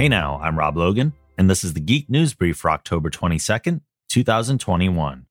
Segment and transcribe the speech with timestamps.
[0.00, 3.82] Hey now, I'm Rob Logan, and this is the Geek News Brief for October 22nd,
[4.08, 5.26] 2021.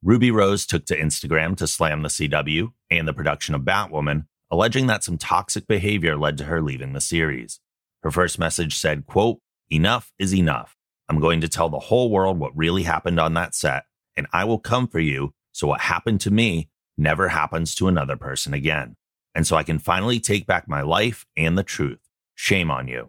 [0.00, 4.86] Ruby Rose took to Instagram to slam the CW and the production of Batwoman, alleging
[4.86, 7.58] that some toxic behavior led to her leaving the series.
[8.04, 10.76] Her first message said, quote, Enough is enough.
[11.08, 13.86] I'm going to tell the whole world what really happened on that set,
[14.16, 18.16] and I will come for you so what happened to me never happens to another
[18.16, 18.94] person again.
[19.34, 21.98] And so I can finally take back my life and the truth.
[22.36, 23.08] Shame on you.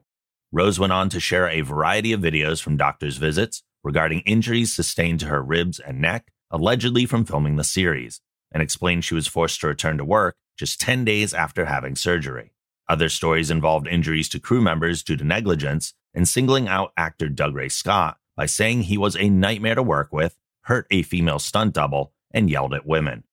[0.56, 5.20] Rose went on to share a variety of videos from doctor's visits regarding injuries sustained
[5.22, 8.22] to her ribs and neck, allegedly from filming the series,
[8.52, 12.52] and explained she was forced to return to work just 10 days after having surgery.
[12.88, 17.72] Other stories involved injuries to crew members due to negligence and singling out actor Dougray
[17.72, 22.14] Scott by saying he was a nightmare to work with, hurt a female stunt double,
[22.30, 23.24] and yelled at women.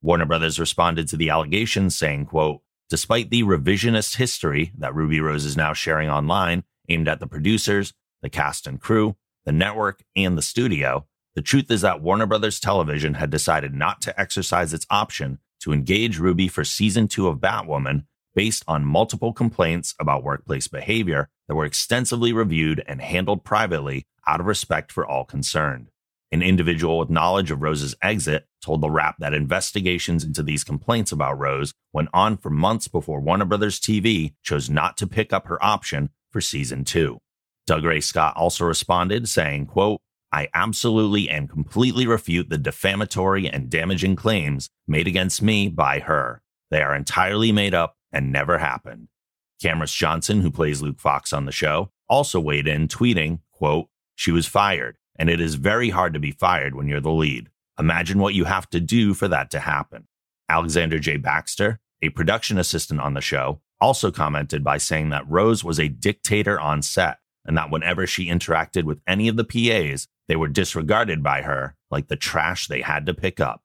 [0.00, 5.44] Warner Brothers responded to the allegations saying, quote, Despite the revisionist history that Ruby Rose
[5.44, 10.38] is now sharing online, aimed at the producers, the cast and crew, the network, and
[10.38, 14.86] the studio, the truth is that Warner Brothers Television had decided not to exercise its
[14.88, 20.66] option to engage Ruby for season two of Batwoman based on multiple complaints about workplace
[20.66, 25.90] behavior that were extensively reviewed and handled privately out of respect for all concerned.
[26.30, 31.10] An individual with knowledge of Rose's exit told The Wrap that investigations into these complaints
[31.10, 35.46] about Rose went on for months before Warner Brothers TV chose not to pick up
[35.46, 37.18] her option for season two.
[37.66, 44.14] Dougray Scott also responded saying, quote, I absolutely and completely refute the defamatory and damaging
[44.14, 46.42] claims made against me by her.
[46.70, 49.08] They are entirely made up and never happened.
[49.62, 54.30] Camrus Johnson, who plays Luke Fox on the show, also weighed in, tweeting, quote, She
[54.30, 57.50] was fired and it is very hard to be fired when you're the lead.
[57.78, 60.06] Imagine what you have to do for that to happen.
[60.48, 61.16] Alexander J.
[61.16, 65.88] Baxter, a production assistant on the show, also commented by saying that Rose was a
[65.88, 70.48] dictator on set and that whenever she interacted with any of the PAs, they were
[70.48, 73.62] disregarded by her like the trash they had to pick up.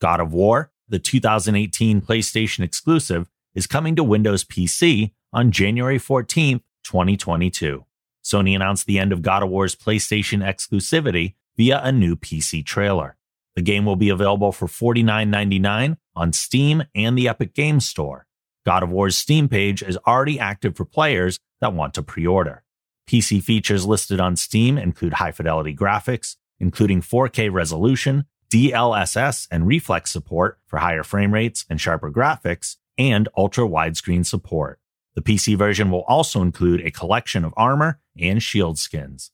[0.00, 6.60] God of War, the 2018 PlayStation exclusive, is coming to Windows PC on January 14th,
[6.84, 7.85] 2022.
[8.26, 13.16] Sony announced the end of God of War's PlayStation exclusivity via a new PC trailer.
[13.54, 18.26] The game will be available for $49.99 on Steam and the Epic Games Store.
[18.64, 22.64] God of War's Steam page is already active for players that want to pre order.
[23.08, 30.10] PC features listed on Steam include high fidelity graphics, including 4K resolution, DLSS and reflex
[30.10, 34.80] support for higher frame rates and sharper graphics, and ultra widescreen support.
[35.16, 39.32] The PC version will also include a collection of armor and shield skins.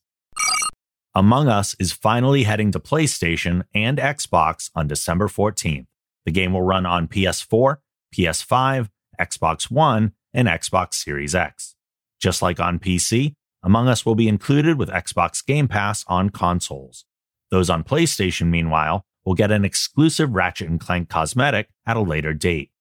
[1.13, 5.85] Among Us is finally heading to PlayStation and Xbox on December 14th.
[6.25, 7.77] The game will run on PS4,
[8.15, 8.89] PS5,
[9.19, 11.75] Xbox One, and Xbox Series X.
[12.19, 17.05] Just like on PC, Among Us will be included with Xbox Game Pass on consoles.
[17.51, 22.33] Those on PlayStation, meanwhile, will get an exclusive Ratchet and Clank cosmetic at a later
[22.33, 22.71] date.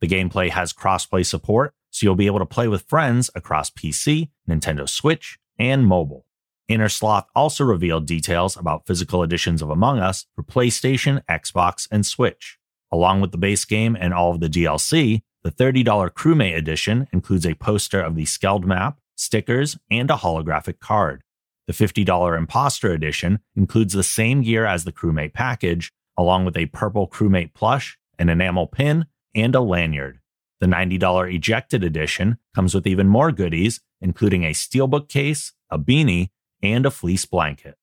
[0.00, 4.30] The gameplay has crossplay support so you'll be able to play with friends across PC,
[4.48, 6.26] Nintendo Switch, and mobile.
[6.68, 12.58] Innersloth also revealed details about physical editions of Among Us for PlayStation, Xbox, and Switch.
[12.90, 17.46] Along with the base game and all of the DLC, the $30 Crewmate edition includes
[17.46, 21.22] a poster of the Skeld map, stickers, and a holographic card.
[21.66, 26.66] The $50 Imposter edition includes the same gear as the Crewmate package, along with a
[26.66, 30.20] purple Crewmate plush, an enamel pin, and a lanyard.
[30.62, 36.28] The $90 Ejected Edition comes with even more goodies, including a steelbook case, a beanie,
[36.62, 37.74] and a fleece blanket.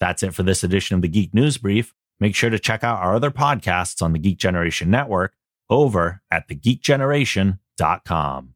[0.00, 1.94] That's it for this edition of the Geek News Brief.
[2.18, 5.34] Make sure to check out our other podcasts on the Geek Generation Network
[5.70, 8.54] over at thegeekgeneration.com.